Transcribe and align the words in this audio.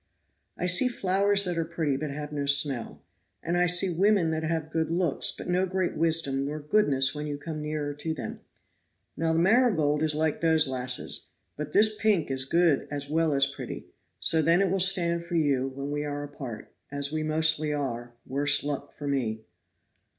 "I 0.57 0.65
see 0.65 0.87
flowers 0.87 1.43
that 1.43 1.59
are 1.59 1.63
pretty, 1.63 1.95
but 1.95 2.09
have 2.09 2.31
no 2.31 2.47
smell, 2.47 3.03
and 3.43 3.55
I 3.55 3.67
see 3.67 3.93
women 3.95 4.31
that 4.31 4.41
have 4.41 4.71
good 4.71 4.89
looks, 4.89 5.31
but 5.31 5.47
no 5.47 5.67
great 5.67 5.95
wisdom 5.95 6.43
nor 6.43 6.59
goodness 6.59 7.13
when 7.13 7.27
you 7.27 7.37
come 7.37 7.61
nearer 7.61 7.93
to 7.93 8.11
them. 8.11 8.39
Now 9.15 9.31
the 9.31 9.37
marigold 9.37 10.01
is 10.01 10.15
like 10.15 10.41
those 10.41 10.67
lasses; 10.67 11.29
but 11.55 11.71
this 11.73 11.95
pink 11.95 12.31
is 12.31 12.45
good 12.45 12.87
as 12.89 13.11
well 13.11 13.31
as 13.31 13.45
pretty, 13.45 13.89
so 14.19 14.41
then 14.41 14.59
it 14.59 14.71
will 14.71 14.79
stand 14.79 15.23
for 15.23 15.35
you, 15.35 15.67
when 15.67 15.91
we 15.91 16.03
are 16.03 16.23
apart, 16.23 16.73
as 16.91 17.11
we 17.11 17.21
mostly 17.21 17.71
are 17.71 18.15
worse 18.25 18.63
luck 18.63 18.91
for 18.91 19.07
me." 19.07 19.41